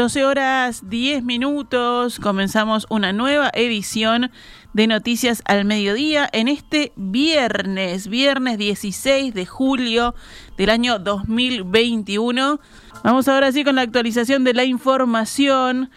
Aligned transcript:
12 0.00 0.24
horas 0.24 0.88
10 0.88 1.24
minutos, 1.24 2.20
comenzamos 2.20 2.86
una 2.88 3.12
nueva 3.12 3.50
edición 3.52 4.30
de 4.72 4.86
Noticias 4.86 5.42
al 5.44 5.66
Mediodía 5.66 6.26
en 6.32 6.48
este 6.48 6.92
viernes, 6.96 8.08
viernes 8.08 8.56
16 8.56 9.34
de 9.34 9.44
julio 9.44 10.14
del 10.56 10.70
año 10.70 10.98
2021. 10.98 12.60
Vamos 13.04 13.28
ahora 13.28 13.52
sí 13.52 13.62
con 13.62 13.74
la 13.74 13.82
actualización 13.82 14.42
de 14.42 14.54
la 14.54 14.64
información. 14.64 15.90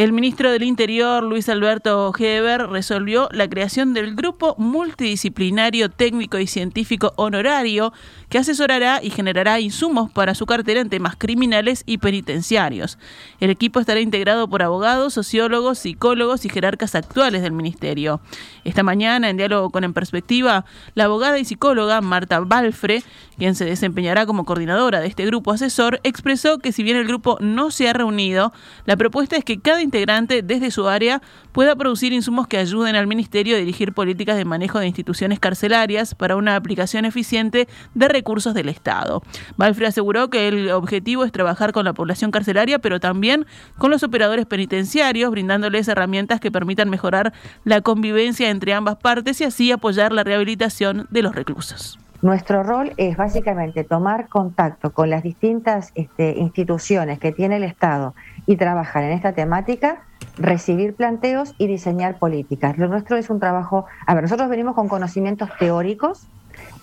El 0.00 0.14
ministro 0.14 0.50
del 0.50 0.62
Interior, 0.62 1.22
Luis 1.22 1.50
Alberto 1.50 2.10
Heber, 2.18 2.68
resolvió 2.68 3.28
la 3.32 3.50
creación 3.50 3.92
del 3.92 4.14
Grupo 4.14 4.54
Multidisciplinario 4.56 5.90
Técnico 5.90 6.38
y 6.38 6.46
Científico 6.46 7.12
Honorario 7.16 7.92
que 8.30 8.38
asesorará 8.38 9.00
y 9.02 9.10
generará 9.10 9.60
insumos 9.60 10.10
para 10.10 10.34
su 10.34 10.46
cartera 10.46 10.80
en 10.80 10.88
temas 10.88 11.16
criminales 11.16 11.82
y 11.84 11.98
penitenciarios. 11.98 12.96
El 13.40 13.50
equipo 13.50 13.78
estará 13.78 14.00
integrado 14.00 14.48
por 14.48 14.62
abogados, 14.62 15.12
sociólogos, 15.12 15.80
psicólogos 15.80 16.46
y 16.46 16.48
jerarcas 16.48 16.94
actuales 16.94 17.42
del 17.42 17.52
Ministerio. 17.52 18.22
Esta 18.64 18.82
mañana, 18.82 19.28
en 19.28 19.36
diálogo 19.36 19.68
con 19.68 19.84
En 19.84 19.92
Perspectiva, 19.92 20.64
la 20.94 21.04
abogada 21.04 21.38
y 21.38 21.44
psicóloga 21.44 22.00
Marta 22.00 22.40
Balfre, 22.40 23.02
quien 23.36 23.54
se 23.54 23.66
desempeñará 23.66 24.24
como 24.24 24.46
coordinadora 24.46 25.00
de 25.00 25.08
este 25.08 25.26
grupo 25.26 25.52
asesor, 25.52 26.00
expresó 26.04 26.58
que 26.58 26.72
si 26.72 26.82
bien 26.82 26.96
el 26.96 27.06
grupo 27.06 27.36
no 27.40 27.70
se 27.70 27.86
ha 27.86 27.92
reunido, 27.92 28.52
la 28.86 28.96
propuesta 28.96 29.36
es 29.36 29.44
que 29.44 29.60
cada 29.60 29.82
integrante 29.90 30.42
desde 30.42 30.70
su 30.70 30.88
área 30.88 31.20
pueda 31.50 31.74
producir 31.74 32.12
insumos 32.12 32.46
que 32.46 32.58
ayuden 32.58 32.94
al 32.94 33.08
Ministerio 33.08 33.56
a 33.56 33.58
dirigir 33.58 33.92
políticas 33.92 34.36
de 34.36 34.44
manejo 34.44 34.78
de 34.78 34.86
instituciones 34.86 35.40
carcelarias 35.40 36.14
para 36.14 36.36
una 36.36 36.54
aplicación 36.54 37.04
eficiente 37.04 37.66
de 37.94 38.08
recursos 38.08 38.54
del 38.54 38.68
Estado. 38.68 39.20
Balfre 39.56 39.88
aseguró 39.88 40.30
que 40.30 40.46
el 40.46 40.70
objetivo 40.70 41.24
es 41.24 41.32
trabajar 41.32 41.72
con 41.72 41.84
la 41.84 41.92
población 41.92 42.30
carcelaria, 42.30 42.78
pero 42.78 43.00
también 43.00 43.46
con 43.78 43.90
los 43.90 44.04
operadores 44.04 44.46
penitenciarios, 44.46 45.32
brindándoles 45.32 45.88
herramientas 45.88 46.38
que 46.38 46.52
permitan 46.52 46.88
mejorar 46.88 47.32
la 47.64 47.80
convivencia 47.80 48.48
entre 48.48 48.74
ambas 48.74 48.96
partes 48.96 49.40
y 49.40 49.44
así 49.44 49.72
apoyar 49.72 50.12
la 50.12 50.22
rehabilitación 50.22 51.08
de 51.10 51.22
los 51.22 51.34
reclusos. 51.34 51.98
Nuestro 52.22 52.62
rol 52.62 52.92
es 52.98 53.16
básicamente 53.16 53.82
tomar 53.82 54.28
contacto 54.28 54.92
con 54.92 55.08
las 55.08 55.22
distintas 55.22 55.90
este, 55.94 56.36
instituciones 56.36 57.18
que 57.18 57.32
tiene 57.32 57.56
el 57.56 57.64
Estado 57.64 58.14
y 58.46 58.56
trabajar 58.56 59.04
en 59.04 59.12
esta 59.12 59.32
temática, 59.32 60.02
recibir 60.36 60.94
planteos 60.94 61.54
y 61.56 61.66
diseñar 61.66 62.18
políticas. 62.18 62.76
Lo 62.76 62.88
nuestro 62.88 63.16
es 63.16 63.30
un 63.30 63.40
trabajo, 63.40 63.86
a 64.06 64.14
ver, 64.14 64.24
nosotros 64.24 64.50
venimos 64.50 64.74
con 64.74 64.88
conocimientos 64.88 65.48
teóricos 65.58 66.26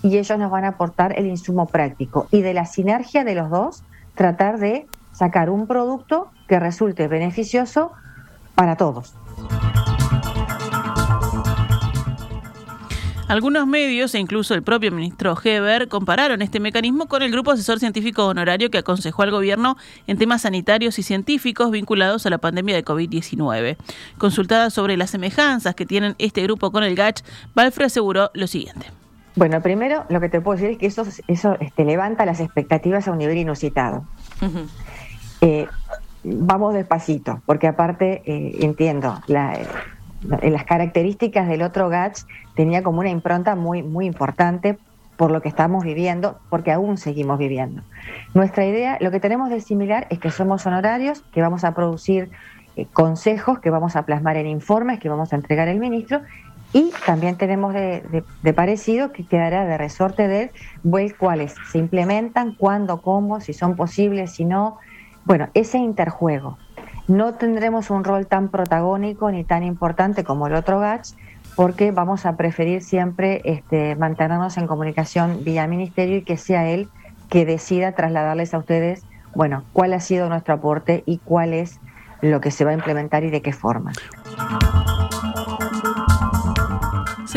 y 0.02 0.18
ellos 0.18 0.40
nos 0.40 0.50
van 0.50 0.66
a 0.66 0.70
aportar 0.70 1.18
el 1.20 1.28
insumo 1.28 1.68
práctico 1.68 2.28
y 2.32 2.42
de 2.42 2.56
la 2.56 2.66
sinergia 2.66 3.24
de 3.24 3.36
los 3.36 3.52
dos 3.52 3.84
tratar 4.16 4.58
de 4.58 4.88
sacar 5.12 5.52
un 5.52 5.68
producto 5.68 6.32
que 6.48 6.60
resulte 6.60 7.08
beneficioso 7.08 7.92
para 8.56 8.76
todos. 8.76 9.16
Algunos 13.28 13.68
medios 13.68 14.16
e 14.16 14.20
incluso 14.20 14.54
el 14.54 14.64
propio 14.64 14.90
ministro 14.90 15.36
Heber 15.44 15.90
compararon 15.90 16.42
este 16.42 16.62
mecanismo 16.62 17.08
con 17.08 17.22
el 17.22 17.30
grupo 17.30 17.52
asesor 17.52 17.78
científico 17.78 18.26
honorario 18.26 18.72
que 18.72 18.78
aconsejó 18.78 19.24
al 19.24 19.32
gobierno 19.32 19.76
en 20.08 20.18
temas 20.18 20.44
sanitarios 20.44 20.98
y 20.98 21.04
científicos 21.04 21.70
vinculados 21.70 22.26
a 22.26 22.30
la 22.30 22.38
pandemia 22.38 22.74
de 22.74 22.86
COVID-19. 22.86 23.76
Consultada 24.18 24.70
sobre 24.70 24.96
las 24.96 25.10
semejanzas 25.10 25.76
que 25.76 25.86
tienen 25.86 26.16
este 26.20 26.42
grupo 26.44 26.72
con 26.72 26.86
el 26.86 26.96
GACH, 26.96 27.22
Balfre 27.54 27.86
aseguró 27.86 28.32
lo 28.34 28.48
siguiente. 28.48 28.88
Bueno, 29.36 29.62
primero 29.62 30.06
lo 30.08 30.22
que 30.22 30.30
te 30.30 30.40
puedo 30.40 30.58
decir 30.58 30.72
es 30.72 30.78
que 30.78 30.86
eso, 30.86 31.06
eso 31.28 31.58
este, 31.60 31.84
levanta 31.84 32.26
las 32.26 32.40
expectativas 32.40 33.10
a 33.10 33.12
un 33.12 33.18
nivel 33.18 33.38
inusitado. 33.38 34.06
Eh, 35.42 35.68
vamos 36.24 36.74
despacito, 36.74 37.42
porque 37.46 37.68
aparte 37.68 38.24
eh, 38.26 38.58
entiendo 38.62 39.22
la 39.28 39.60
las 40.28 40.64
características 40.66 41.48
del 41.48 41.62
otro 41.62 41.90
GATS 41.90 42.28
tenía 42.56 42.84
como 42.84 43.00
una 43.00 43.10
impronta 43.10 43.56
muy, 43.56 43.84
muy 43.84 44.06
importante 44.06 44.78
por 45.16 45.32
lo 45.32 45.42
que 45.42 45.50
estamos 45.50 45.84
viviendo, 45.84 46.40
porque 46.50 46.72
aún 46.72 46.98
seguimos 46.98 47.40
viviendo. 47.40 47.82
Nuestra 48.34 48.66
idea, 48.66 48.98
lo 49.02 49.10
que 49.10 49.20
tenemos 49.20 49.50
de 49.50 49.62
similar 49.62 50.06
es 50.10 50.20
que 50.20 50.30
somos 50.30 50.66
honorarios, 50.66 51.24
que 51.34 51.42
vamos 51.42 51.64
a 51.64 51.74
producir 51.74 52.30
eh, 52.76 52.86
consejos, 52.94 53.60
que 53.60 53.72
vamos 53.72 53.96
a 53.96 54.04
plasmar 54.04 54.38
en 54.38 54.46
informes, 54.46 55.00
que 55.00 55.10
vamos 55.10 55.34
a 55.34 55.36
entregar 55.36 55.68
al 55.68 55.80
ministro, 55.80 56.22
y 56.74 56.92
también 57.06 57.38
tenemos 57.38 57.74
de, 57.74 58.24
parecido 58.54 59.12
que 59.12 59.26
quedará 59.26 59.66
de 59.66 59.78
resorte 59.78 60.28
de 60.28 60.52
él, 60.84 61.16
cuáles 61.18 61.56
se 61.72 61.80
implementan, 61.80 62.54
cuándo, 62.54 63.02
cómo, 63.02 63.40
si 63.40 63.54
son 63.54 63.76
posibles, 63.76 64.34
si 64.34 64.46
no. 64.46 64.78
Bueno, 65.26 65.48
ese 65.54 65.78
interjuego 65.78 66.58
no 67.08 67.34
tendremos 67.34 67.90
un 67.90 68.04
rol 68.04 68.28
tan 68.28 68.50
protagónico 68.50 69.32
ni 69.32 69.44
tan 69.44 69.64
importante 69.64 70.24
como 70.24 70.48
el 70.48 70.56
otro 70.56 70.80
GATS, 70.80 71.16
porque 71.56 71.92
vamos 71.92 72.26
a 72.26 72.36
preferir 72.36 72.84
siempre 72.84 73.42
este, 73.46 73.96
mantenernos 73.96 74.58
en 74.58 74.68
comunicación 74.68 75.44
vía 75.44 75.68
ministerio 75.68 76.18
y 76.18 76.22
que 76.22 76.38
sea 76.38 76.68
él 76.70 76.90
que 77.30 77.46
decida 77.46 77.94
trasladarles 77.94 78.54
a 78.54 78.60
ustedes, 78.60 79.04
bueno, 79.34 79.64
cuál 79.74 79.94
ha 79.94 80.00
sido 80.00 80.30
nuestro 80.30 80.54
aporte 80.54 81.04
y 81.06 81.18
cuál 81.18 81.54
es 81.54 81.80
lo 82.22 82.42
que 82.42 82.52
se 82.52 82.66
va 82.66 82.72
a 82.72 82.74
implementar 82.74 83.24
y 83.24 83.30
de 83.30 83.42
qué 83.42 83.54
forma. 83.54 83.92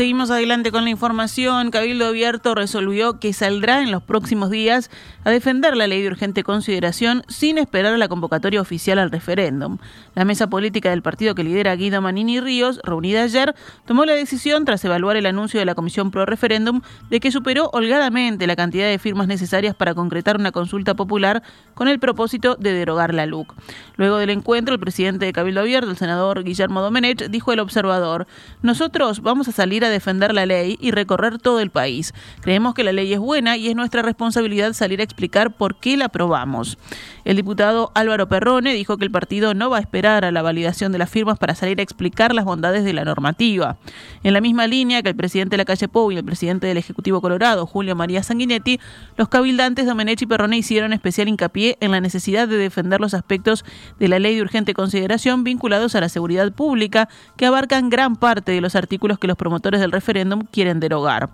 Seguimos 0.01 0.31
adelante 0.31 0.71
con 0.71 0.83
la 0.83 0.89
información. 0.89 1.69
Cabildo 1.69 2.07
Abierto 2.07 2.55
resolvió 2.55 3.19
que 3.19 3.33
saldrá 3.33 3.83
en 3.83 3.91
los 3.91 4.01
próximos 4.01 4.49
días 4.49 4.89
a 5.23 5.29
defender 5.29 5.77
la 5.77 5.85
ley 5.85 6.01
de 6.01 6.07
urgente 6.07 6.41
consideración 6.41 7.21
sin 7.27 7.59
esperar 7.59 7.93
a 7.93 7.99
la 7.99 8.07
convocatoria 8.07 8.61
oficial 8.61 8.97
al 8.97 9.11
referéndum. 9.11 9.77
La 10.15 10.25
mesa 10.25 10.47
política 10.47 10.89
del 10.89 11.03
partido 11.03 11.35
que 11.35 11.43
lidera 11.43 11.75
Guido 11.75 12.01
Manini 12.01 12.39
Ríos, 12.39 12.81
reunida 12.83 13.21
ayer, 13.21 13.53
tomó 13.85 14.05
la 14.05 14.13
decisión 14.13 14.65
tras 14.65 14.83
evaluar 14.83 15.17
el 15.17 15.27
anuncio 15.27 15.59
de 15.59 15.67
la 15.67 15.75
Comisión 15.75 16.09
Pro 16.09 16.25
Referéndum 16.25 16.81
de 17.11 17.19
que 17.19 17.31
superó 17.31 17.69
holgadamente 17.71 18.47
la 18.47 18.55
cantidad 18.55 18.87
de 18.87 18.97
firmas 18.97 19.27
necesarias 19.27 19.75
para 19.75 19.93
concretar 19.93 20.37
una 20.37 20.51
consulta 20.51 20.95
popular 20.95 21.43
con 21.75 21.87
el 21.87 21.99
propósito 21.99 22.55
de 22.55 22.73
derogar 22.73 23.13
la 23.13 23.27
LUC. 23.27 23.53
Luego 23.97 24.17
del 24.17 24.31
encuentro, 24.31 24.73
el 24.73 24.79
presidente 24.79 25.27
de 25.27 25.33
Cabildo 25.33 25.61
Abierto, 25.61 25.91
el 25.91 25.97
senador 25.97 26.43
Guillermo 26.43 26.81
Domenech, 26.81 27.29
dijo 27.29 27.51
al 27.51 27.59
observador: 27.59 28.25
Nosotros 28.63 29.21
vamos 29.21 29.47
a 29.47 29.51
salir 29.51 29.85
a 29.85 29.90
defender 29.91 30.33
la 30.33 30.45
ley 30.45 30.77
y 30.81 30.91
recorrer 30.91 31.37
todo 31.37 31.59
el 31.59 31.69
país. 31.69 32.13
Creemos 32.41 32.73
que 32.73 32.83
la 32.83 32.91
ley 32.91 33.13
es 33.13 33.19
buena 33.19 33.57
y 33.57 33.69
es 33.69 33.75
nuestra 33.75 34.01
responsabilidad 34.01 34.73
salir 34.73 35.01
a 35.01 35.03
explicar 35.03 35.51
por 35.51 35.75
qué 35.75 35.97
la 35.97 36.05
aprobamos. 36.05 36.77
El 37.23 37.35
diputado 37.35 37.91
Álvaro 37.93 38.27
Perrone 38.27 38.73
dijo 38.73 38.97
que 38.97 39.05
el 39.05 39.11
partido 39.11 39.53
no 39.53 39.69
va 39.69 39.77
a 39.77 39.81
esperar 39.81 40.25
a 40.25 40.31
la 40.31 40.41
validación 40.41 40.91
de 40.91 40.97
las 40.97 41.09
firmas 41.09 41.37
para 41.37 41.55
salir 41.55 41.79
a 41.79 41.83
explicar 41.83 42.33
las 42.33 42.45
bondades 42.45 42.83
de 42.83 42.93
la 42.93 43.05
normativa. 43.05 43.77
En 44.23 44.33
la 44.33 44.41
misma 44.41 44.67
línea 44.67 45.01
que 45.03 45.09
el 45.09 45.15
presidente 45.15 45.51
de 45.51 45.57
la 45.57 45.65
calle 45.65 45.87
Pou 45.87 46.11
y 46.11 46.17
el 46.17 46.23
presidente 46.23 46.67
del 46.67 46.77
Ejecutivo 46.77 47.21
Colorado, 47.21 47.65
Julio 47.65 47.95
María 47.95 48.23
Sanguinetti, 48.23 48.79
los 49.17 49.29
cabildantes 49.29 49.85
Domenech 49.85 50.21
y 50.21 50.25
Perrone 50.25 50.57
hicieron 50.57 50.93
especial 50.93 51.27
hincapié 51.27 51.77
en 51.79 51.91
la 51.91 52.01
necesidad 52.01 52.47
de 52.47 52.57
defender 52.57 52.99
los 52.99 53.13
aspectos 53.13 53.65
de 53.99 54.07
la 54.07 54.19
ley 54.19 54.35
de 54.35 54.41
urgente 54.41 54.73
consideración 54.73 55.43
vinculados 55.43 55.95
a 55.95 56.01
la 56.01 56.09
seguridad 56.09 56.51
pública 56.51 57.09
que 57.37 57.45
abarcan 57.45 57.89
gran 57.89 58.15
parte 58.15 58.51
de 58.51 58.61
los 58.61 58.75
artículos 58.75 59.19
que 59.19 59.27
los 59.27 59.37
promotores 59.37 59.79
del 59.79 59.91
referéndum 59.91 60.43
quieren 60.51 60.79
derogar. 60.79 61.29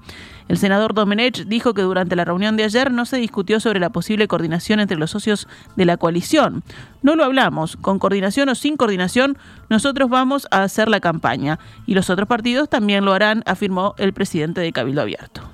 El 0.48 0.58
senador 0.58 0.94
Domenech 0.94 1.46
dijo 1.46 1.74
que 1.74 1.82
durante 1.82 2.16
la 2.16 2.26
reunión 2.26 2.56
de 2.56 2.64
ayer 2.64 2.92
no 2.92 3.06
se 3.06 3.18
discutió 3.18 3.60
sobre 3.60 3.80
la 3.80 3.90
posible 3.90 4.28
coordinación 4.28 4.80
entre 4.80 4.98
los 4.98 5.12
socios 5.12 5.48
de 5.76 5.86
la 5.86 5.98
coalición. 5.98 6.64
No 7.02 7.16
lo 7.16 7.26
hablamos. 7.26 7.78
Con 7.78 8.00
coordinación 8.00 8.50
o 8.50 8.56
sin 8.56 8.78
coordinación, 8.78 9.38
nosotros 9.70 10.10
vamos 10.10 10.48
a 10.52 10.64
hacer 10.64 10.88
la 10.88 11.00
campaña. 11.00 11.60
Y 11.86 11.96
los 11.96 12.10
otros 12.10 12.28
partidos 12.28 12.70
también 12.70 13.04
lo 13.04 13.14
harán, 13.14 13.44
afirmó 13.46 13.94
el 13.98 14.14
presidente 14.14 14.62
de 14.62 14.72
Cabildo 14.72 15.02
Abierto. 15.02 15.47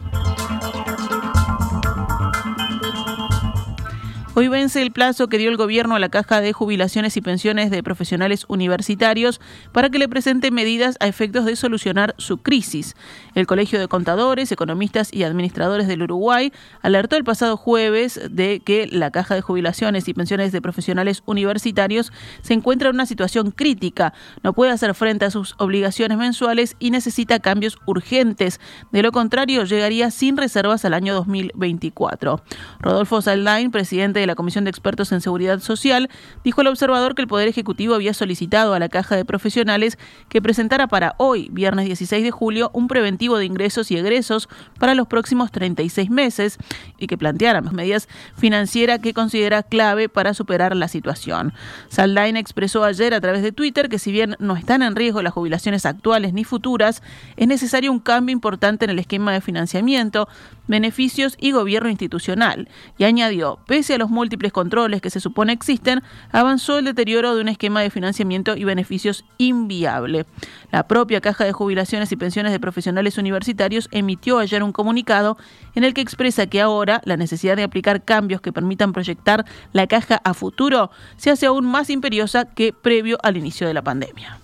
Hoy 4.36 4.48
vence 4.48 4.82
el 4.82 4.92
plazo 4.92 5.28
que 5.28 5.38
dio 5.38 5.52
el 5.52 5.58
gobierno 5.58 5.94
a 5.94 6.00
la 6.00 6.10
Caja 6.10 6.42
de 6.42 6.54
Jubilaciones 6.54 7.16
y 7.18 7.22
Pensiones 7.22 7.70
de 7.70 7.84
Profesionales 7.84 8.46
Universitarios 8.48 9.40
para 9.74 9.92
que 9.92 10.00
le 10.00 10.10
presente 10.10 10.50
medidas 10.50 10.98
a 11.00 11.08
efectos 11.08 11.46
de 11.46 11.56
solucionar 11.56 12.16
su 12.18 12.40
crisis. 12.40 12.96
El 13.36 13.46
Colegio 13.46 13.80
de 13.80 13.88
Contadores, 13.88 14.52
Economistas 14.52 15.14
y 15.14 15.22
Administradores 15.22 15.88
del 15.88 16.02
Uruguay 16.02 16.52
alertó 16.82 17.16
el 17.16 17.24
pasado 17.24 17.58
jueves 17.58 18.20
de 18.28 18.60
que 18.60 18.88
la 18.88 19.12
Caja 19.12 19.36
de 19.36 19.42
Jubilaciones 19.42 20.08
y 20.08 20.16
Pensiones 20.16 20.52
de 20.52 20.64
Profesionales 20.64 21.22
Universitarios 21.28 22.12
se 22.42 22.56
encuentra 22.56 22.90
en 22.90 22.96
una 22.96 23.06
situación 23.06 23.52
crítica, 23.52 24.16
no 24.42 24.54
puede 24.54 24.72
hacer 24.72 24.96
frente 24.96 25.26
a 25.26 25.30
sus 25.30 25.54
obligaciones 25.60 26.18
mensuales 26.18 26.76
y 26.80 26.90
necesita 26.90 27.38
cambios 27.38 27.78
urgentes. 27.86 28.60
De 28.92 29.04
lo 29.04 29.12
contrario, 29.12 29.64
llegaría 29.66 30.10
sin 30.10 30.38
reservas 30.38 30.86
al 30.86 30.96
año 30.96 31.14
2024. 31.14 32.42
Rodolfo 32.80 33.22
Saldain, 33.22 33.70
presidente 33.70 34.23
la 34.28 34.36
Comisión 34.36 34.64
de 34.64 34.70
Expertos 34.70 35.12
en 35.12 35.22
Seguridad 35.22 35.60
Social, 35.60 36.10
dijo 36.44 36.62
el 36.62 36.68
observador 36.68 37.16
que 37.16 37.22
el 37.22 37.28
Poder 37.28 37.48
Ejecutivo 37.48 37.96
había 37.96 38.14
solicitado 38.14 38.74
a 38.74 38.80
la 38.80 38.90
Caja 38.90 39.16
de 39.16 39.26
Profesionales 39.26 39.98
que 40.30 40.42
presentara 40.42 40.88
para 40.88 41.16
hoy, 41.18 41.50
viernes 41.52 41.86
16 41.86 42.24
de 42.24 42.32
julio, 42.32 42.72
un 42.74 42.88
preventivo 42.88 43.38
de 43.38 43.46
ingresos 43.46 43.92
y 43.92 43.98
egresos 43.98 44.48
para 44.80 44.96
los 44.96 45.08
próximos 45.08 45.52
36 45.52 46.10
meses 46.10 46.58
y 46.98 47.08
que 47.08 47.18
planteara 47.18 47.62
medidas 47.74 48.08
financieras 48.38 49.00
que 49.00 49.14
considera 49.14 49.64
clave 49.64 50.10
para 50.10 50.34
superar 50.34 50.76
la 50.76 50.88
situación. 50.88 51.54
Saldain 51.90 52.38
expresó 52.38 52.84
ayer 52.84 53.14
a 53.14 53.22
través 53.22 53.42
de 53.42 53.52
Twitter 53.52 53.90
que 53.90 54.00
si 54.00 54.12
bien 54.12 54.36
no 54.40 54.56
están 54.56 54.82
en 54.82 54.96
riesgo 54.96 55.22
las 55.22 55.34
jubilaciones 55.34 55.86
actuales 55.86 56.34
ni 56.34 56.44
futuras, 56.44 57.02
es 57.36 57.48
necesario 57.48 57.92
un 57.92 58.00
cambio 58.00 58.34
importante 58.34 58.86
en 58.86 58.92
el 58.92 59.00
esquema 59.00 59.34
de 59.34 59.42
financiamiento, 59.42 60.28
beneficios 60.68 61.36
y 61.40 61.52
gobierno 61.52 61.90
institucional. 61.90 62.70
Y 62.98 63.04
añadió, 63.04 63.60
pese 63.68 63.96
a 63.96 63.98
los 63.98 64.10
múltiples 64.10 64.52
controles 64.52 65.02
que 65.02 65.10
se 65.10 65.20
supone 65.20 65.54
existen, 65.54 66.02
avanzó 66.32 66.78
el 66.78 66.86
deterioro 66.86 67.36
de 67.36 67.42
un 67.42 67.50
esquema 67.50 67.82
de 67.82 67.90
financiamiento 67.90 68.56
y 68.56 68.64
beneficios 68.64 69.26
inviable. 69.38 70.26
La 70.72 70.88
propia 70.88 71.22
Caja 71.22 71.46
de 71.46 71.54
Jubilaciones 71.54 72.12
y 72.12 72.16
Pensiones 72.16 72.52
de 72.52 72.60
Profesionales 72.60 73.18
Universitarios 73.18 73.90
emitió 73.92 74.40
ayer 74.40 74.64
un 74.64 74.72
comunicado 74.72 75.38
en 75.76 75.84
el 75.84 75.94
que 75.94 76.02
expresa 76.02 76.48
que 76.48 76.62
ahora 76.62 77.02
la 77.06 77.18
necesidad 77.18 77.56
de 77.56 77.64
aplicar 77.64 78.04
cambios 78.04 78.42
que 78.42 78.54
permitan 78.54 78.94
proyectar 78.94 79.46
la 79.72 79.88
caja 79.88 80.22
a 80.24 80.34
futuro 80.34 80.92
se 81.18 81.32
hace 81.32 81.46
aún 81.46 81.66
más 81.66 81.90
imperiosa 81.90 82.46
que 82.46 82.74
previo 82.74 83.18
al 83.24 83.38
inicio 83.38 83.68
de 83.68 83.74
la 83.74 83.82
pandemia. 83.82 84.40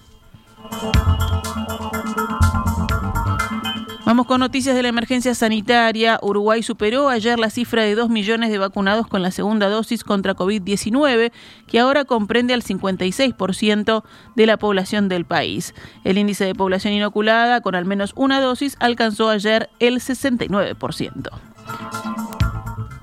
Con 4.27 4.41
noticias 4.41 4.75
de 4.75 4.83
la 4.83 4.89
emergencia 4.89 5.33
sanitaria. 5.33 6.19
Uruguay 6.21 6.61
superó 6.61 7.09
ayer 7.09 7.39
la 7.39 7.49
cifra 7.49 7.83
de 7.83 7.95
2 7.95 8.09
millones 8.09 8.51
de 8.51 8.57
vacunados 8.57 9.07
con 9.07 9.21
la 9.21 9.31
segunda 9.31 9.69
dosis 9.69 10.03
contra 10.03 10.35
COVID-19, 10.35 11.31
que 11.67 11.79
ahora 11.79 12.05
comprende 12.05 12.53
al 12.53 12.61
56% 12.61 14.03
de 14.35 14.45
la 14.45 14.57
población 14.57 15.07
del 15.09 15.25
país. 15.25 15.73
El 16.03 16.17
índice 16.17 16.45
de 16.45 16.53
población 16.53 16.93
inoculada 16.93 17.61
con 17.61 17.75
al 17.75 17.85
menos 17.85 18.11
una 18.15 18.41
dosis 18.41 18.75
alcanzó 18.79 19.29
ayer 19.29 19.69
el 19.79 19.95
69%. 19.95 21.29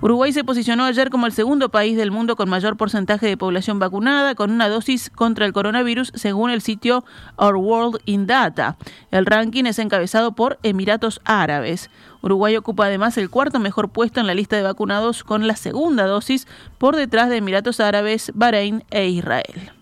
Uruguay 0.02 0.30
se 0.30 0.44
posicionó 0.44 0.84
ayer 0.84 1.08
como 1.08 1.26
el 1.26 1.32
segundo 1.32 1.70
país 1.70 1.96
del 1.96 2.10
mundo 2.10 2.36
con 2.36 2.50
mayor 2.50 2.76
porcentaje 2.76 3.26
de 3.26 3.38
población 3.38 3.78
vacunada 3.78 4.34
con 4.34 4.50
una 4.50 4.68
dosis 4.68 5.08
contra 5.08 5.46
el 5.46 5.54
coronavirus 5.54 6.12
según 6.14 6.50
el 6.50 6.60
sitio 6.60 7.04
Our 7.38 7.56
World 7.56 8.02
in 8.04 8.26
Data. 8.26 8.76
El 9.10 9.24
ranking 9.24 9.64
es 9.64 9.78
encabezado 9.78 10.32
por 10.32 10.58
Emiratos 10.62 11.22
Árabes. 11.24 11.90
Uruguay 12.20 12.56
ocupa 12.56 12.86
además 12.86 13.16
el 13.16 13.30
cuarto 13.30 13.58
mejor 13.58 13.88
puesto 13.88 14.20
en 14.20 14.26
la 14.26 14.34
lista 14.34 14.56
de 14.56 14.62
vacunados 14.62 15.24
con 15.24 15.46
la 15.46 15.56
segunda 15.56 16.04
dosis 16.06 16.46
por 16.76 16.94
detrás 16.94 17.30
de 17.30 17.38
Emiratos 17.38 17.80
Árabes, 17.80 18.32
Bahrein 18.34 18.84
e 18.90 19.08
Israel. 19.08 19.75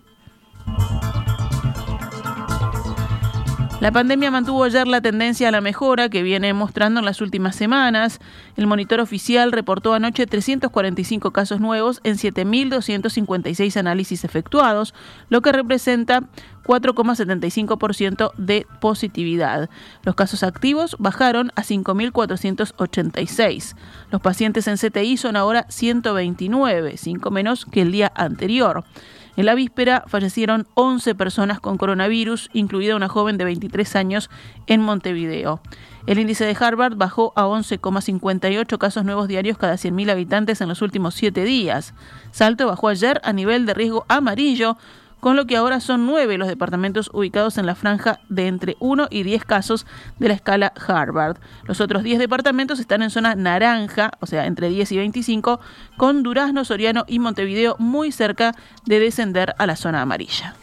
La 3.85 3.93
pandemia 3.93 4.31
mantuvo 4.31 4.65
ayer 4.65 4.89
la 4.89 5.03
tendencia 5.03 5.49
a 5.49 5.51
la 5.51 5.61
mejora 5.61 6.09
que 6.09 6.23
viene 6.23 6.55
mostrando 6.55 7.01
en 7.01 7.05
las 7.05 7.21
últimas 7.21 7.55
semanas. 7.55 8.19
El 8.57 8.67
monitor 8.67 8.99
oficial 8.99 9.53
reportó 9.53 9.93
anoche 9.93 10.27
345 10.27 11.33
casos 11.33 11.61
nuevos 11.61 12.01
en 12.03 12.15
7.256 12.15 13.77
análisis 13.77 14.25
efectuados, 14.25 14.95
lo 15.29 15.43
que 15.43 15.53
representa 15.53 16.23
4,75% 16.65 18.33
de 18.39 18.67
positividad. 18.81 19.69
Los 20.03 20.15
casos 20.15 20.45
activos 20.45 20.97
bajaron 20.99 21.53
a 21.55 21.63
5.486. 21.63 23.77
Los 24.11 24.23
pacientes 24.23 24.67
en 24.67 24.79
CTI 24.79 25.19
son 25.19 25.37
ahora 25.37 25.67
129, 25.69 26.97
5 26.97 27.31
menos 27.31 27.67
que 27.67 27.83
el 27.83 27.93
día 27.93 28.11
anterior. 28.15 28.83
En 29.37 29.47
la 29.47 29.55
víspera 29.55 30.05
fallecieron 30.07 30.67
11 30.75 31.15
personas 31.15 31.61
con 31.61 31.77
coronavirus, 31.77 32.51
incluida 32.53 32.95
una 32.95 33.09
joven 33.09 33.37
de 33.37 33.45
23 33.45 33.97
años 33.97 34.31
en 34.67 34.81
Montevideo. 34.81 35.61
El 36.07 36.19
índice 36.19 36.45
de 36.45 36.57
Harvard 36.59 36.97
bajó 36.97 37.33
a 37.35 37.47
11,58 37.47 38.79
casos 38.79 39.05
nuevos 39.05 39.27
diarios 39.27 39.59
cada 39.59 39.75
100.000 39.75 40.11
habitantes 40.11 40.61
en 40.61 40.69
los 40.69 40.83
últimos 40.83 41.15
siete 41.15 41.45
días. 41.45 41.95
Salto 42.31 42.67
bajó 42.67 42.89
ayer 42.89 43.21
a 43.25 43.33
nivel 43.33 43.67
de 43.67 43.75
riesgo 43.75 44.05
amarillo 44.09 44.77
con 45.25 45.37
lo 45.37 45.47
que 45.47 45.57
ahora 45.57 45.81
son 45.81 46.05
nueve 46.05 46.37
los 46.37 46.49
departamentos 46.49 47.09
ubicados 47.15 47.57
en 47.57 47.65
la 47.65 47.75
franja 47.75 48.21
de 48.29 48.47
entre 48.47 48.77
1 48.79 49.09
y 49.11 49.23
10 49.23 49.47
casos 49.47 49.87
de 50.19 50.29
la 50.29 50.35
escala 50.35 50.75
Harvard. 50.87 51.39
Los 51.63 51.81
otros 51.81 52.03
10 52.03 52.19
departamentos 52.19 52.79
están 52.79 53.03
en 53.03 53.09
zona 53.09 53.35
naranja, 53.35 54.11
o 54.21 54.27
sea, 54.27 54.45
entre 54.45 54.69
10 54.69 54.93
y 54.93 54.99
25, 54.99 55.61
con 55.97 56.23
Durazno, 56.25 56.67
Soriano 56.67 57.07
y 57.09 57.21
Montevideo 57.21 57.77
muy 57.79 58.13
cerca 58.13 58.55
de 58.85 59.01
descender 59.01 59.55
a 59.57 59.65
la 59.65 59.77
zona 59.77 60.03
amarilla. 60.03 60.57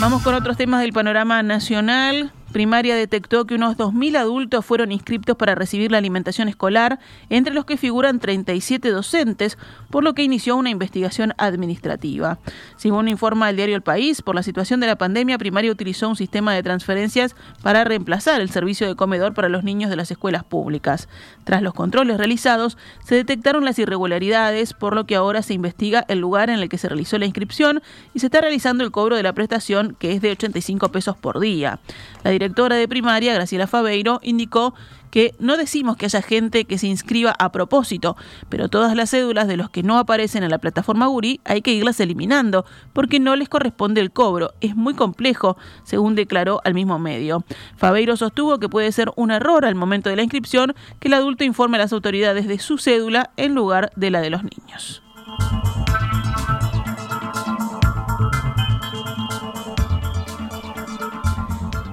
Vamos 0.00 0.24
con 0.24 0.34
otros 0.34 0.56
temas 0.56 0.80
del 0.80 0.92
panorama 0.92 1.44
nacional. 1.44 2.32
Primaria 2.52 2.96
detectó 2.96 3.46
que 3.46 3.54
unos 3.54 3.76
2.000 3.76 4.16
adultos 4.16 4.64
fueron 4.64 4.92
inscriptos 4.92 5.36
para 5.36 5.54
recibir 5.54 5.92
la 5.92 5.98
alimentación 5.98 6.48
escolar, 6.48 6.98
entre 7.28 7.54
los 7.54 7.64
que 7.64 7.76
figuran 7.76 8.18
37 8.18 8.90
docentes, 8.90 9.56
por 9.90 10.02
lo 10.02 10.14
que 10.14 10.24
inició 10.24 10.56
una 10.56 10.70
investigación 10.70 11.32
administrativa. 11.38 12.38
Según 12.76 13.08
informa 13.08 13.50
el 13.50 13.56
diario 13.56 13.76
El 13.76 13.82
País, 13.82 14.22
por 14.22 14.34
la 14.34 14.42
situación 14.42 14.80
de 14.80 14.86
la 14.86 14.96
pandemia, 14.96 15.38
Primaria 15.38 15.70
utilizó 15.70 16.08
un 16.08 16.16
sistema 16.16 16.54
de 16.54 16.62
transferencias 16.62 17.36
para 17.62 17.84
reemplazar 17.84 18.40
el 18.40 18.50
servicio 18.50 18.86
de 18.86 18.96
comedor 18.96 19.34
para 19.34 19.48
los 19.48 19.64
niños 19.64 19.90
de 19.90 19.96
las 19.96 20.10
escuelas 20.10 20.44
públicas. 20.44 21.08
Tras 21.44 21.62
los 21.62 21.74
controles 21.74 22.18
realizados, 22.18 22.76
se 23.04 23.14
detectaron 23.14 23.64
las 23.64 23.78
irregularidades, 23.78 24.74
por 24.74 24.94
lo 24.94 25.06
que 25.06 25.16
ahora 25.16 25.42
se 25.42 25.54
investiga 25.54 26.04
el 26.08 26.18
lugar 26.18 26.50
en 26.50 26.58
el 26.58 26.68
que 26.68 26.78
se 26.78 26.88
realizó 26.88 27.18
la 27.18 27.26
inscripción 27.26 27.82
y 28.14 28.20
se 28.20 28.26
está 28.26 28.40
realizando 28.40 28.84
el 28.84 28.90
cobro 28.90 29.16
de 29.16 29.22
la 29.22 29.32
prestación, 29.32 29.96
que 29.98 30.12
es 30.12 30.20
de 30.20 30.32
85 30.32 30.90
pesos 30.90 31.16
por 31.16 31.40
día. 31.40 31.78
La 32.24 32.30
directora 32.40 32.76
de 32.76 32.88
primaria, 32.88 33.34
Graciela 33.34 33.66
Fabeiro, 33.66 34.18
indicó 34.22 34.72
que 35.10 35.34
no 35.38 35.58
decimos 35.58 35.98
que 35.98 36.06
haya 36.06 36.22
gente 36.22 36.64
que 36.64 36.78
se 36.78 36.86
inscriba 36.86 37.34
a 37.38 37.52
propósito, 37.52 38.16
pero 38.48 38.70
todas 38.70 38.96
las 38.96 39.10
cédulas 39.10 39.46
de 39.46 39.58
los 39.58 39.68
que 39.68 39.82
no 39.82 39.98
aparecen 39.98 40.42
en 40.42 40.50
la 40.50 40.56
plataforma 40.56 41.06
Guri 41.06 41.40
hay 41.44 41.60
que 41.60 41.74
irlas 41.74 42.00
eliminando, 42.00 42.64
porque 42.94 43.20
no 43.20 43.36
les 43.36 43.50
corresponde 43.50 44.00
el 44.00 44.10
cobro. 44.10 44.52
Es 44.62 44.74
muy 44.74 44.94
complejo, 44.94 45.58
según 45.84 46.14
declaró 46.14 46.62
al 46.64 46.72
mismo 46.72 46.98
medio. 46.98 47.44
Fabeiro 47.76 48.16
sostuvo 48.16 48.58
que 48.58 48.70
puede 48.70 48.90
ser 48.90 49.10
un 49.16 49.32
error 49.32 49.66
al 49.66 49.74
momento 49.74 50.08
de 50.08 50.16
la 50.16 50.22
inscripción 50.22 50.74
que 50.98 51.08
el 51.08 51.14
adulto 51.14 51.44
informe 51.44 51.76
a 51.76 51.80
las 51.80 51.92
autoridades 51.92 52.48
de 52.48 52.58
su 52.58 52.78
cédula 52.78 53.30
en 53.36 53.54
lugar 53.54 53.92
de 53.96 54.10
la 54.10 54.22
de 54.22 54.30
los 54.30 54.42
niños. 54.44 55.02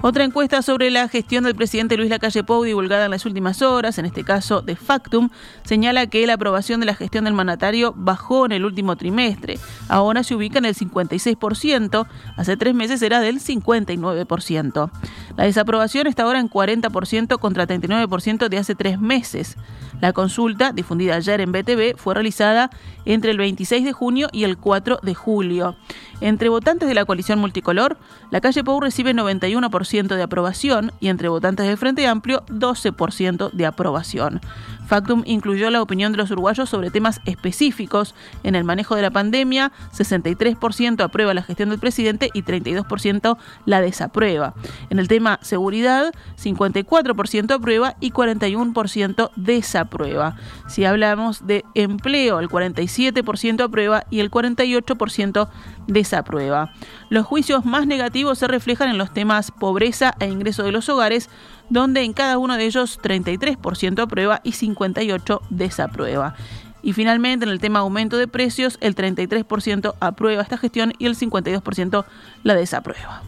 Otra 0.07 0.23
encuesta 0.23 0.61
sobre 0.61 0.89
la 0.89 1.09
gestión 1.09 1.43
del 1.43 1.53
presidente 1.53 1.97
Luis 1.97 2.09
Lacalle 2.09 2.41
Pou 2.41 2.63
divulgada 2.63 3.03
en 3.03 3.11
las 3.11 3.25
últimas 3.25 3.61
horas, 3.61 3.97
en 3.97 4.05
este 4.05 4.23
caso 4.23 4.61
de 4.61 4.77
Factum, 4.77 5.27
señala 5.65 6.07
que 6.07 6.25
la 6.25 6.35
aprobación 6.35 6.79
de 6.79 6.85
la 6.85 6.95
gestión 6.95 7.25
del 7.25 7.33
mandatario 7.33 7.93
bajó 7.93 8.45
en 8.45 8.53
el 8.53 8.63
último 8.63 8.95
trimestre. 8.95 9.59
Ahora 9.89 10.23
se 10.23 10.33
ubica 10.33 10.59
en 10.59 10.65
el 10.65 10.75
56%, 10.75 12.07
hace 12.37 12.55
tres 12.55 12.73
meses 12.73 13.01
era 13.01 13.19
del 13.19 13.41
59%. 13.41 14.89
La 15.37 15.43
desaprobación 15.43 16.07
está 16.07 16.23
ahora 16.23 16.39
en 16.39 16.49
40% 16.49 17.39
contra 17.39 17.67
39% 17.67 18.49
de 18.49 18.57
hace 18.57 18.73
tres 18.73 18.99
meses. 18.99 19.55
La 20.01 20.11
consulta, 20.11 20.71
difundida 20.71 21.15
ayer 21.15 21.41
en 21.41 21.51
BTV, 21.51 21.95
fue 21.95 22.15
realizada 22.15 22.71
entre 23.05 23.31
el 23.31 23.37
26 23.37 23.85
de 23.85 23.93
junio 23.93 24.29
y 24.31 24.43
el 24.43 24.57
4 24.57 24.99
de 25.03 25.13
julio. 25.13 25.75
Entre 26.21 26.49
votantes 26.49 26.89
de 26.89 26.95
la 26.95 27.05
coalición 27.05 27.37
multicolor, 27.37 27.97
la 28.31 28.41
calle 28.41 28.63
Pou 28.63 28.79
recibe 28.79 29.13
91% 29.13 30.15
de 30.15 30.23
aprobación 30.23 30.91
y 30.99 31.09
entre 31.09 31.29
votantes 31.29 31.67
del 31.67 31.77
Frente 31.77 32.07
Amplio 32.07 32.43
12% 32.47 33.51
de 33.51 33.65
aprobación. 33.67 34.41
Factum 34.87 35.23
incluyó 35.25 35.69
la 35.69 35.81
opinión 35.81 36.13
de 36.13 36.17
los 36.17 36.31
uruguayos 36.31 36.69
sobre 36.69 36.91
temas 36.91 37.21
específicos. 37.25 38.15
En 38.43 38.55
el 38.55 38.63
manejo 38.63 38.95
de 38.95 39.01
la 39.01 39.11
pandemia, 39.11 39.71
63% 39.93 41.03
aprueba 41.03 41.33
la 41.33 41.43
gestión 41.43 41.69
del 41.69 41.79
presidente 41.79 42.29
y 42.33 42.43
32% 42.43 43.37
la 43.65 43.81
desaprueba. 43.81 44.53
En 44.89 44.99
el 44.99 45.07
tema 45.07 45.39
seguridad, 45.41 46.13
54% 46.41 47.51
aprueba 47.51 47.95
y 47.99 48.11
41% 48.11 49.31
desaprueba. 49.35 50.37
Si 50.67 50.85
hablamos 50.85 51.45
de 51.45 51.65
empleo, 51.75 52.39
el 52.39 52.47
47% 52.49 53.63
aprueba 53.63 54.05
y 54.09 54.21
el 54.21 54.31
48% 54.31 55.49
desaprueba. 55.87 56.71
Los 57.09 57.25
juicios 57.25 57.65
más 57.65 57.87
negativos 57.87 58.39
se 58.39 58.47
reflejan 58.47 58.89
en 58.89 58.97
los 58.97 59.13
temas 59.13 59.51
pobreza 59.51 60.13
e 60.19 60.27
ingreso 60.27 60.63
de 60.63 60.71
los 60.71 60.89
hogares, 60.89 61.29
donde 61.69 62.03
en 62.03 62.13
cada 62.13 62.37
uno 62.37 62.57
de 62.57 62.65
ellos 62.65 62.99
33% 63.01 64.01
aprueba 64.01 64.41
y 64.43 64.51
58% 64.51 65.41
desaprueba. 65.49 66.35
Y 66.81 66.93
finalmente, 66.93 67.45
en 67.45 67.51
el 67.51 67.59
tema 67.59 67.79
aumento 67.79 68.17
de 68.17 68.27
precios, 68.27 68.77
el 68.81 68.95
33% 68.95 69.95
aprueba 69.99 70.41
esta 70.41 70.57
gestión 70.57 70.93
y 70.99 71.05
el 71.05 71.15
52% 71.15 72.05
la 72.43 72.55
desaprueba. 72.55 73.23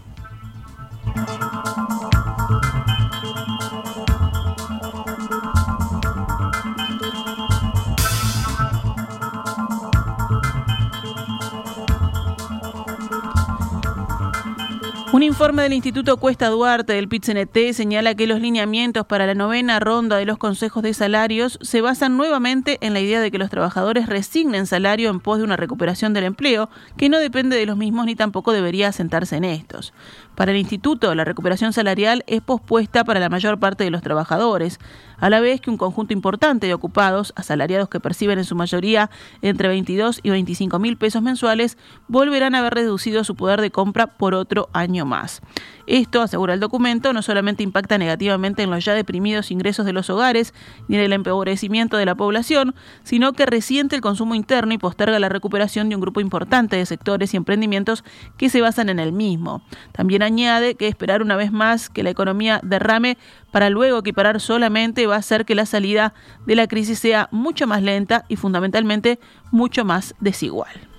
Un 15.20 15.24
informe 15.24 15.64
del 15.64 15.74
Instituto 15.74 16.16
Cuesta 16.16 16.48
Duarte 16.48 16.94
del 16.94 17.10
PITCNT 17.10 17.74
señala 17.74 18.16
que 18.16 18.26
los 18.26 18.40
lineamientos 18.40 19.06
para 19.06 19.28
la 19.28 19.36
novena 19.36 19.82
ronda 19.82 20.16
de 20.16 20.24
los 20.24 20.38
consejos 20.38 20.82
de 20.82 20.94
salarios 20.94 21.60
se 21.62 21.82
basan 21.82 22.16
nuevamente 22.16 22.78
en 22.80 22.94
la 22.94 23.02
idea 23.02 23.20
de 23.20 23.30
que 23.30 23.38
los 23.38 23.50
trabajadores 23.50 24.08
resignen 24.08 24.66
salario 24.66 25.10
en 25.10 25.20
pos 25.20 25.40
de 25.40 25.44
una 25.44 25.58
recuperación 25.58 26.14
del 26.14 26.24
empleo, 26.24 26.70
que 26.96 27.10
no 27.10 27.20
depende 27.20 27.58
de 27.58 27.66
los 27.66 27.76
mismos 27.76 28.06
ni 28.06 28.16
tampoco 28.16 28.54
debería 28.54 28.88
asentarse 28.88 29.36
en 29.36 29.44
estos. 29.44 29.92
Para 30.36 30.52
el 30.52 30.58
instituto, 30.58 31.14
la 31.14 31.26
recuperación 31.26 31.74
salarial 31.74 32.24
es 32.26 32.40
pospuesta 32.40 33.04
para 33.04 33.20
la 33.20 33.28
mayor 33.28 33.60
parte 33.60 33.84
de 33.84 33.92
los 33.92 34.02
trabajadores, 34.02 34.80
a 35.20 35.30
la 35.30 35.40
vez 35.40 35.62
que 35.62 35.70
un 35.70 35.78
conjunto 35.78 36.14
importante 36.14 36.68
de 36.68 36.74
ocupados, 36.74 37.34
asalariados 37.36 37.90
que 37.90 38.00
perciben 38.00 38.40
en 38.40 38.46
su 38.46 38.56
mayoría 38.56 39.10
entre 39.42 39.68
22 39.68 40.20
y 40.24 40.30
25 40.30 40.80
mil 40.80 40.98
pesos 40.98 41.22
mensuales, 41.22 41.78
volverán 42.08 42.56
a 42.56 42.60
haber 42.60 42.74
reducido 42.74 43.24
su 43.24 43.36
poder 43.36 43.62
de 43.62 43.72
compra 43.72 44.08
por 44.08 44.34
otro 44.34 44.70
año 44.74 45.06
más. 45.06 45.42
Esto, 45.88 46.22
asegura 46.22 46.54
el 46.54 46.60
documento, 46.60 47.14
no 47.14 47.24
solamente 47.24 47.64
impacta 47.64 47.98
negativamente 47.98 48.62
en 48.62 48.70
los 48.70 48.86
ya 48.86 48.94
deprimidos 48.94 49.50
ingresos 49.50 49.88
de 49.88 49.94
los 49.94 50.10
hogares 50.12 50.54
ni 50.88 50.98
en 50.98 51.02
el 51.02 51.14
empobrecimiento 51.14 51.98
de 51.98 52.06
la 52.06 52.14
población, 52.14 52.76
sino 53.04 53.34
que 53.34 53.48
resiente 53.48 53.96
el 53.96 54.02
consumo 54.02 54.36
interno 54.36 54.74
y 54.74 54.78
posterga 54.78 55.18
la 55.18 55.30
recuperación 55.30 55.90
de 55.90 55.96
un 55.96 56.02
grupo 56.02 56.22
importante 56.22 56.76
de 56.76 56.86
sectores 56.86 57.34
y 57.34 57.38
emprendimientos 57.38 58.04
que 58.38 58.50
se 58.50 58.62
basan 58.62 58.90
en 58.90 59.00
el 59.00 59.12
mismo. 59.12 59.64
También 59.92 60.22
añade 60.22 60.76
que 60.76 60.88
esperar 60.88 61.24
una 61.24 61.36
vez 61.36 61.52
más 61.52 61.90
que 61.90 62.04
la 62.04 62.12
economía 62.12 62.60
derrame 62.64 63.18
para 63.52 63.70
luego 63.70 64.00
equiparar 64.00 64.40
solamente 64.40 65.08
va 65.08 65.16
a 65.16 65.20
hacer 65.20 65.46
que 65.46 65.56
la 65.56 65.66
salida 65.66 66.14
de 66.46 66.56
la 66.56 66.68
crisis 66.68 67.00
sea 67.00 67.30
mucho 67.32 67.68
más 67.68 67.82
lenta 67.82 68.26
y 68.28 68.36
fundamentalmente 68.36 69.20
mucho 69.52 69.86
más 69.86 70.16
desigual. 70.20 70.90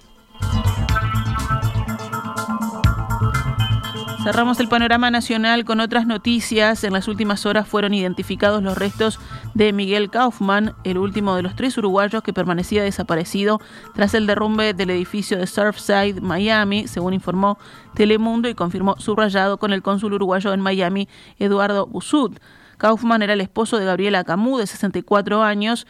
Cerramos 4.23 4.61
el 4.61 4.69
panorama 4.69 5.11
nacional 5.11 5.65
con 5.65 5.81
otras 5.81 6.07
noticias. 6.07 6.85
En 6.85 6.93
las 6.93 7.09
últimas 7.09 7.47
horas 7.47 7.67
fueron 7.67 7.95
identificados 7.95 8.63
los 8.63 8.77
restos 8.77 9.19
de 9.55 9.73
Miguel 9.73 10.11
Kaufman, 10.11 10.75
el 10.85 10.99
último 10.99 11.37
de 11.37 11.43
los 11.43 11.57
tres 11.57 11.79
uruguayos 11.79 12.23
que 12.23 12.35
permanecía 12.35 12.83
desaparecido 12.83 13.61
tras 13.95 14.13
el 14.13 14.27
derrumbe 14.27 14.75
del 14.75 14.91
edificio 14.91 15.39
de 15.39 15.47
Surfside, 15.47 16.21
Miami, 16.21 16.87
según 16.87 17.15
informó 17.15 17.59
Telemundo 17.95 18.51
y 18.51 18.55
confirmó 18.55 18.97
subrayado 18.99 19.57
con 19.57 19.73
el 19.73 19.81
cónsul 19.81 20.13
uruguayo 20.13 20.53
en 20.53 20.61
Miami, 20.61 21.09
Eduardo 21.39 21.87
Busud. 21.87 22.37
Kaufman 22.77 23.23
era 23.23 23.33
el 23.33 23.41
esposo 23.41 23.79
de 23.79 23.87
Gabriela 23.87 24.25
Camus, 24.25 24.61
de 24.61 24.67
64 24.67 25.43
años, 25.43 25.87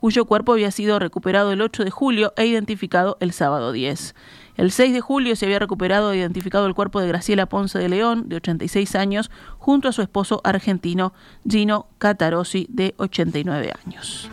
cuyo 0.00 0.24
cuerpo 0.24 0.52
había 0.52 0.70
sido 0.70 0.98
recuperado 0.98 1.52
el 1.52 1.60
8 1.60 1.84
de 1.84 1.90
julio 1.90 2.32
e 2.36 2.46
identificado 2.46 3.18
el 3.20 3.32
sábado 3.32 3.72
10. 3.72 4.14
El 4.56 4.70
6 4.70 4.92
de 4.92 5.00
julio 5.00 5.34
se 5.34 5.46
había 5.46 5.58
recuperado 5.58 6.12
e 6.12 6.18
identificado 6.18 6.66
el 6.66 6.74
cuerpo 6.74 7.00
de 7.00 7.08
Graciela 7.08 7.46
Ponce 7.46 7.78
de 7.78 7.88
León, 7.88 8.28
de 8.28 8.36
86 8.36 8.94
años, 8.94 9.30
junto 9.58 9.88
a 9.88 9.92
su 9.92 10.00
esposo 10.00 10.40
argentino 10.44 11.12
Gino 11.48 11.88
Catarossi, 11.98 12.66
de 12.70 12.94
89 12.98 13.72
años. 13.84 14.30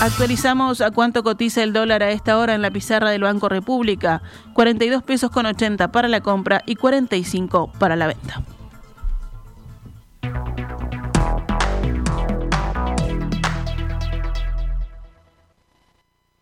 Actualizamos 0.00 0.80
a 0.80 0.90
cuánto 0.90 1.22
cotiza 1.22 1.62
el 1.62 1.72
dólar 1.72 2.02
a 2.02 2.10
esta 2.10 2.38
hora 2.38 2.54
en 2.54 2.62
la 2.62 2.70
pizarra 2.70 3.10
del 3.10 3.22
Banco 3.22 3.48
República. 3.48 4.22
42 4.52 5.02
pesos 5.02 5.30
con 5.30 5.46
80 5.46 5.90
para 5.90 6.06
la 6.06 6.20
compra 6.20 6.62
y 6.66 6.76
45 6.76 7.72
para 7.78 7.96
la 7.96 8.06
venta. 8.06 8.42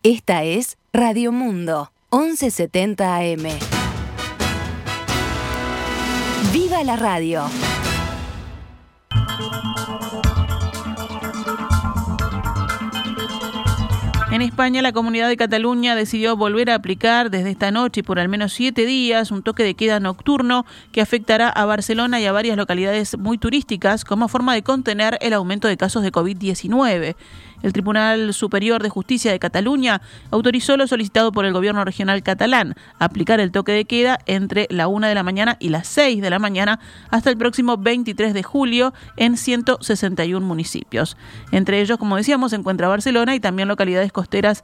Esta 0.03 0.43
es 0.43 0.77
Radio 0.93 1.31
Mundo. 1.31 1.94
1170 2.15 3.17
AM. 3.17 3.43
¡Viva 6.53 6.81
la 6.85 6.95
radio! 6.95 7.43
En 14.31 14.41
España, 14.41 14.81
la 14.81 14.91
Comunidad 14.91 15.29
de 15.29 15.37
Cataluña 15.37 15.95
decidió 15.95 16.35
volver 16.35 16.69
a 16.69 16.75
aplicar 16.75 17.31
desde 17.31 17.51
esta 17.51 17.71
noche 17.71 18.01
y 18.01 18.03
por 18.03 18.19
al 18.19 18.27
menos 18.27 18.51
siete 18.51 18.85
días 18.85 19.31
un 19.31 19.43
toque 19.43 19.63
de 19.63 19.75
queda 19.75 19.99
nocturno 19.99 20.65
que 20.91 20.99
afectará 20.99 21.49
a 21.49 21.63
Barcelona 21.65 22.19
y 22.19 22.25
a 22.25 22.31
varias 22.31 22.57
localidades 22.57 23.17
muy 23.17 23.37
turísticas 23.37 24.03
como 24.03 24.27
forma 24.27 24.53
de 24.53 24.61
contener 24.61 25.17
el 25.21 25.31
aumento 25.31 25.67
de 25.69 25.77
casos 25.77 26.03
de 26.03 26.11
COVID-19. 26.11 27.15
El 27.63 27.73
Tribunal 27.73 28.33
Superior 28.33 28.83
de 28.83 28.89
Justicia 28.89 29.31
de 29.31 29.39
Cataluña 29.39 30.01
autorizó 30.31 30.77
lo 30.77 30.87
solicitado 30.87 31.31
por 31.31 31.45
el 31.45 31.53
gobierno 31.53 31.83
regional 31.83 32.21
catalán, 32.23 32.75
aplicar 32.99 33.39
el 33.39 33.51
toque 33.51 33.71
de 33.71 33.85
queda 33.85 34.19
entre 34.25 34.67
la 34.69 34.87
1 34.87 35.07
de 35.07 35.15
la 35.15 35.23
mañana 35.23 35.57
y 35.59 35.69
las 35.69 35.87
6 35.87 36.21
de 36.21 36.29
la 36.29 36.39
mañana 36.39 36.79
hasta 37.09 37.29
el 37.29 37.37
próximo 37.37 37.77
23 37.77 38.33
de 38.33 38.43
julio 38.43 38.93
en 39.17 39.37
161 39.37 40.45
municipios. 40.45 41.17
Entre 41.51 41.81
ellos, 41.81 41.97
como 41.97 42.17
decíamos, 42.17 42.51
se 42.51 42.57
encuentra 42.57 42.87
Barcelona 42.87 43.35
y 43.35 43.39
también 43.39 43.67
localidades 43.67 44.11
costeras 44.11 44.63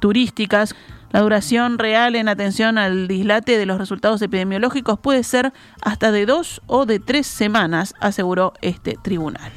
turísticas. 0.00 0.74
La 1.12 1.20
duración 1.20 1.78
real 1.78 2.16
en 2.16 2.28
atención 2.28 2.78
al 2.78 3.08
dislate 3.08 3.58
de 3.58 3.66
los 3.66 3.78
resultados 3.78 4.20
epidemiológicos 4.22 4.98
puede 4.98 5.22
ser 5.22 5.52
hasta 5.80 6.12
de 6.12 6.26
dos 6.26 6.62
o 6.66 6.84
de 6.84 6.98
tres 6.98 7.26
semanas, 7.26 7.94
aseguró 8.00 8.52
este 8.60 8.98
tribunal. 9.02 9.52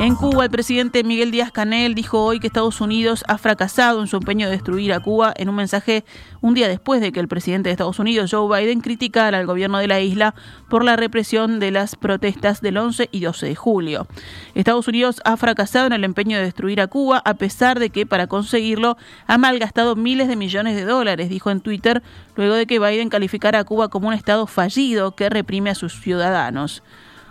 En 0.00 0.14
Cuba, 0.14 0.44
el 0.44 0.50
presidente 0.50 1.02
Miguel 1.02 1.32
Díaz 1.32 1.50
Canel 1.50 1.96
dijo 1.96 2.22
hoy 2.22 2.38
que 2.38 2.46
Estados 2.46 2.80
Unidos 2.80 3.24
ha 3.26 3.36
fracasado 3.36 4.00
en 4.00 4.06
su 4.06 4.16
empeño 4.16 4.46
de 4.46 4.52
destruir 4.52 4.92
a 4.92 5.00
Cuba 5.00 5.34
en 5.36 5.48
un 5.48 5.56
mensaje 5.56 6.04
un 6.40 6.54
día 6.54 6.68
después 6.68 7.00
de 7.00 7.10
que 7.10 7.18
el 7.18 7.26
presidente 7.26 7.68
de 7.68 7.72
Estados 7.72 7.98
Unidos, 7.98 8.30
Joe 8.30 8.60
Biden, 8.60 8.80
criticara 8.80 9.38
al 9.38 9.46
gobierno 9.46 9.78
de 9.78 9.88
la 9.88 10.00
isla 10.00 10.36
por 10.70 10.84
la 10.84 10.94
represión 10.94 11.58
de 11.58 11.72
las 11.72 11.96
protestas 11.96 12.60
del 12.60 12.76
11 12.76 13.08
y 13.10 13.20
12 13.20 13.46
de 13.46 13.56
julio. 13.56 14.06
Estados 14.54 14.86
Unidos 14.86 15.20
ha 15.24 15.36
fracasado 15.36 15.88
en 15.88 15.92
el 15.92 16.04
empeño 16.04 16.36
de 16.36 16.44
destruir 16.44 16.80
a 16.80 16.86
Cuba, 16.86 17.20
a 17.24 17.34
pesar 17.34 17.80
de 17.80 17.90
que 17.90 18.06
para 18.06 18.28
conseguirlo 18.28 18.96
ha 19.26 19.36
malgastado 19.36 19.96
miles 19.96 20.28
de 20.28 20.36
millones 20.36 20.76
de 20.76 20.84
dólares, 20.84 21.28
dijo 21.28 21.50
en 21.50 21.60
Twitter, 21.60 22.04
luego 22.36 22.54
de 22.54 22.66
que 22.66 22.78
Biden 22.78 23.08
calificara 23.08 23.58
a 23.58 23.64
Cuba 23.64 23.88
como 23.88 24.06
un 24.06 24.14
Estado 24.14 24.46
fallido 24.46 25.16
que 25.16 25.28
reprime 25.28 25.70
a 25.70 25.74
sus 25.74 26.00
ciudadanos. 26.00 26.84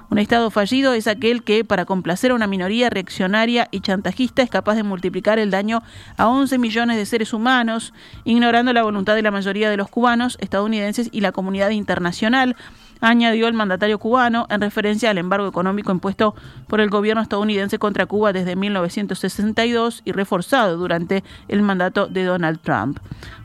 Un 0.09 0.19
Estado 0.19 0.49
fallido 0.51 0.93
es 0.93 1.05
aquel 1.07 1.43
que, 1.43 1.65
para 1.65 1.83
complacer 1.83 2.31
a 2.31 2.35
una 2.35 2.47
minoría 2.47 2.89
reaccionaria 2.89 3.67
y 3.71 3.81
chantajista, 3.81 4.41
es 4.41 4.49
capaz 4.49 4.75
de 4.75 4.83
multiplicar 4.83 5.37
el 5.37 5.51
daño 5.51 5.83
a 6.15 6.29
11 6.29 6.57
millones 6.59 6.95
de 6.95 7.05
seres 7.05 7.33
humanos, 7.33 7.93
ignorando 8.23 8.71
la 8.71 8.83
voluntad 8.83 9.15
de 9.15 9.21
la 9.21 9.31
mayoría 9.31 9.69
de 9.69 9.75
los 9.75 9.89
cubanos, 9.89 10.37
estadounidenses 10.39 11.09
y 11.11 11.19
la 11.19 11.33
comunidad 11.33 11.71
internacional, 11.71 12.55
añadió 13.01 13.47
el 13.47 13.53
mandatario 13.53 13.99
cubano 13.99 14.47
en 14.49 14.61
referencia 14.61 15.09
al 15.09 15.17
embargo 15.17 15.47
económico 15.47 15.91
impuesto 15.91 16.35
por 16.67 16.81
el 16.81 16.89
gobierno 16.89 17.21
estadounidense 17.21 17.79
contra 17.79 18.05
Cuba 18.05 18.33
desde 18.33 18.55
1962 18.55 20.01
y 20.05 20.11
reforzado 20.11 20.77
durante 20.77 21.23
el 21.47 21.61
mandato 21.61 22.07
de 22.07 22.23
Donald 22.23 22.59
Trump. 22.61 22.99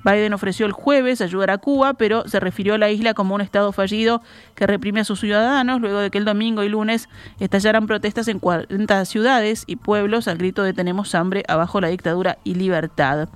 Biden 0.04 0.32
ofreció 0.32 0.66
el 0.66 0.72
jueves 0.72 1.20
ayudar 1.20 1.50
a 1.50 1.58
Cuba, 1.58 1.94
pero 1.94 2.26
se 2.28 2.40
refirió 2.40 2.74
a 2.74 2.78
la 2.78 2.90
isla 2.90 3.14
como 3.14 3.34
un 3.34 3.40
estado 3.40 3.70
fallido 3.72 4.20
que 4.56 4.66
reprime 4.66 5.00
a 5.00 5.04
sus 5.04 5.20
ciudadanos 5.20 5.80
luego 5.80 5.98
de 5.98 6.10
que 6.10 6.18
el 6.18 6.24
domingo 6.24 6.64
y 6.64 6.68
lunes 6.68 7.08
estallaran 7.38 7.86
protestas 7.86 8.26
en 8.28 8.40
40 8.40 9.04
ciudades 9.04 9.62
y 9.66 9.76
pueblos 9.76 10.26
al 10.26 10.38
grito 10.38 10.64
de 10.64 10.72
tenemos 10.72 11.14
hambre 11.14 11.44
abajo 11.46 11.80
la 11.80 11.88
dictadura 11.88 12.38
y 12.42 12.54
libertad. 12.54 13.28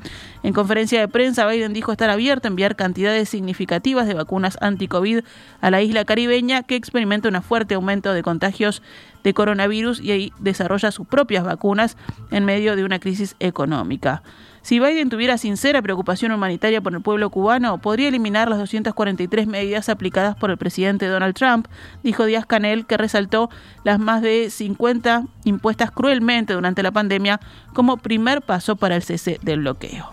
En 0.43 0.53
conferencia 0.53 1.01
de 1.01 1.09
prensa, 1.09 1.47
Biden 1.47 1.73
dijo 1.73 1.93
estar 1.93 2.11
abierto 2.11 2.49
a 2.49 2.51
enviar 2.51 2.77
cantidades 2.77 3.29
significativas 3.29 4.07
de 4.07 4.15
vacunas 4.15 4.59
anti-COVID 4.61 5.21
a 5.61 5.71
la 5.71 5.83
isla 5.83 6.05
caribeña 6.07 6.63
que 6.63 6.77
experimenta 6.77 7.29
un 7.29 7.43
fuerte 7.43 7.75
aumento 7.75 8.15
de 8.15 8.23
contagios 8.23 8.83
de 9.23 9.35
coronavirus 9.35 10.01
y 10.01 10.13
ahí 10.13 10.33
desarrolla 10.39 10.91
sus 10.91 11.07
propias 11.07 11.45
vacunas 11.45 11.97
en 12.31 12.45
medio 12.45 12.77
de 12.77 12.85
una 12.85 12.99
crisis 12.99 13.37
económica. 13.41 14.23
Si 14.67 14.81
Biden 14.81 15.11
tuviera 15.11 15.39
sincera 15.39 15.81
preocupación 15.81 16.33
humanitaria 16.33 16.81
por 16.81 16.93
el 16.93 17.01
pueblo 17.01 17.31
cubano, 17.31 17.79
podría 17.79 18.09
eliminar 18.09 18.49
las 18.49 18.59
243 18.59 19.47
medidas 19.47 19.89
aplicadas 19.89 20.35
por 20.35 20.51
el 20.51 20.57
presidente 20.57 21.07
Donald 21.07 21.37
Trump, 21.37 21.69
dijo 22.03 22.25
Díaz 22.25 22.47
Canel, 22.47 22.85
que 22.85 22.97
resaltó 22.97 23.49
las 23.85 24.01
más 24.01 24.23
de 24.23 24.51
50 24.51 25.23
impuestas 25.45 25.93
cruelmente 25.93 26.55
durante 26.55 26.83
la 26.83 26.91
pandemia 26.91 27.39
como 27.75 27.97
primer 27.97 28.43
paso 28.43 28.75
para 28.75 28.97
el 28.97 29.05
cese 29.05 29.39
del 29.43 29.61
bloqueo. 29.61 30.11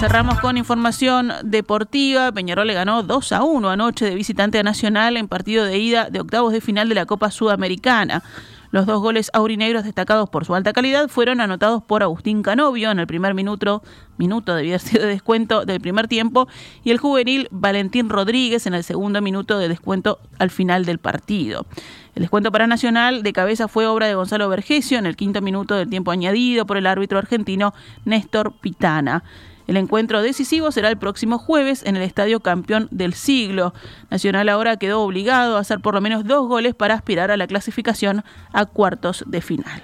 Cerramos 0.00 0.40
con 0.40 0.56
información 0.56 1.30
deportiva. 1.44 2.32
Peñarol 2.32 2.66
le 2.66 2.72
ganó 2.72 3.02
2 3.02 3.32
a 3.32 3.42
1 3.42 3.68
anoche 3.68 4.06
de 4.06 4.14
visitante 4.14 4.58
a 4.58 4.62
Nacional 4.62 5.18
en 5.18 5.28
partido 5.28 5.66
de 5.66 5.76
ida 5.76 6.08
de 6.08 6.20
octavos 6.20 6.54
de 6.54 6.62
final 6.62 6.88
de 6.88 6.94
la 6.94 7.04
Copa 7.04 7.30
Sudamericana. 7.30 8.22
Los 8.70 8.86
dos 8.86 9.02
goles 9.02 9.30
aurinegros 9.34 9.84
destacados 9.84 10.30
por 10.30 10.46
su 10.46 10.54
alta 10.54 10.72
calidad 10.72 11.08
fueron 11.08 11.42
anotados 11.42 11.82
por 11.82 12.02
Agustín 12.02 12.42
Canovio 12.42 12.90
en 12.90 12.98
el 12.98 13.06
primer 13.06 13.34
minuto, 13.34 13.82
minuto 14.16 14.54
de 14.54 14.62
de 14.78 15.06
descuento 15.06 15.66
del 15.66 15.82
primer 15.82 16.08
tiempo, 16.08 16.48
y 16.82 16.92
el 16.92 16.98
juvenil 16.98 17.48
Valentín 17.50 18.08
Rodríguez 18.08 18.66
en 18.66 18.72
el 18.72 18.84
segundo 18.84 19.20
minuto 19.20 19.58
de 19.58 19.68
descuento 19.68 20.18
al 20.38 20.48
final 20.48 20.86
del 20.86 20.96
partido. 20.96 21.66
El 22.14 22.22
descuento 22.22 22.50
para 22.50 22.66
Nacional 22.66 23.22
de 23.22 23.32
cabeza 23.34 23.68
fue 23.68 23.86
obra 23.86 24.06
de 24.06 24.14
Gonzalo 24.14 24.48
Vergesio 24.48 24.98
en 24.98 25.04
el 25.04 25.16
quinto 25.16 25.42
minuto 25.42 25.74
del 25.74 25.90
tiempo 25.90 26.10
añadido 26.10 26.64
por 26.64 26.78
el 26.78 26.86
árbitro 26.86 27.18
argentino 27.18 27.74
Néstor 28.06 28.54
Pitana. 28.60 29.24
El 29.70 29.76
encuentro 29.76 30.20
decisivo 30.20 30.72
será 30.72 30.88
el 30.88 30.98
próximo 30.98 31.38
jueves 31.38 31.84
en 31.86 31.94
el 31.94 32.02
Estadio 32.02 32.40
Campeón 32.40 32.88
del 32.90 33.14
Siglo. 33.14 33.72
Nacional 34.10 34.48
ahora 34.48 34.78
quedó 34.78 35.00
obligado 35.00 35.56
a 35.56 35.60
hacer 35.60 35.78
por 35.78 35.94
lo 35.94 36.00
menos 36.00 36.24
dos 36.24 36.48
goles 36.48 36.74
para 36.74 36.94
aspirar 36.94 37.30
a 37.30 37.36
la 37.36 37.46
clasificación 37.46 38.24
a 38.52 38.66
cuartos 38.66 39.22
de 39.28 39.40
final. 39.40 39.80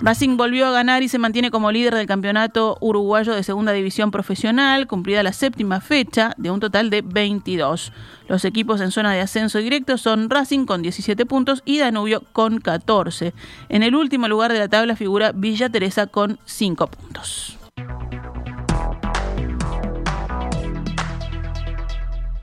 Racing 0.00 0.36
volvió 0.36 0.66
a 0.66 0.70
ganar 0.70 1.02
y 1.02 1.08
se 1.08 1.18
mantiene 1.18 1.50
como 1.50 1.72
líder 1.72 1.94
del 1.94 2.06
campeonato 2.06 2.76
uruguayo 2.80 3.34
de 3.34 3.42
segunda 3.42 3.72
división 3.72 4.10
profesional, 4.10 4.86
cumplida 4.86 5.22
la 5.22 5.32
séptima 5.32 5.80
fecha 5.80 6.34
de 6.36 6.50
un 6.50 6.60
total 6.60 6.90
de 6.90 7.02
22. 7.02 7.92
Los 8.28 8.44
equipos 8.44 8.80
en 8.80 8.90
zona 8.90 9.12
de 9.12 9.20
ascenso 9.20 9.58
directo 9.58 9.96
son 9.98 10.28
Racing 10.28 10.66
con 10.66 10.82
17 10.82 11.24
puntos 11.26 11.62
y 11.64 11.78
Danubio 11.78 12.22
con 12.32 12.60
14. 12.60 13.32
En 13.68 13.82
el 13.82 13.96
último 13.96 14.28
lugar 14.28 14.52
de 14.52 14.58
la 14.58 14.68
tabla 14.68 14.96
figura 14.96 15.32
Villa 15.32 15.70
Teresa 15.70 16.06
con 16.06 16.38
5 16.44 16.86
puntos. 16.88 17.58